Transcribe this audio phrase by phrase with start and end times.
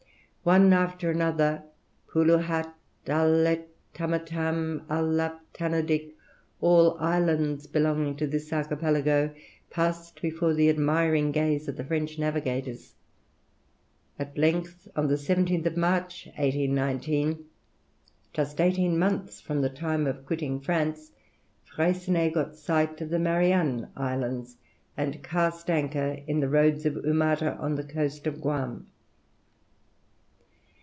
[0.43, 1.61] One after another
[2.07, 2.73] Poulouhat,
[3.05, 6.13] Alet, Tamatam, Allap, Tanadik,
[6.59, 9.35] all islands belonging to this archipelago,
[9.69, 12.95] passed before the admiring gaze of the French navigators.
[14.17, 17.45] At length, on the 17th of March, 1819,
[18.33, 21.11] just eighteen months from the time of quitting France,
[21.65, 24.57] Freycinet got sight of the Marianne Islands,
[24.97, 28.87] and cast anchor in the roads of Umata on the coast of Guam.